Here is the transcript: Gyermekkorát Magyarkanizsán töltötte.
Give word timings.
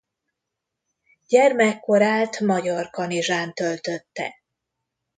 Gyermekkorát 1.27 2.39
Magyarkanizsán 2.39 3.53
töltötte. 3.53 4.33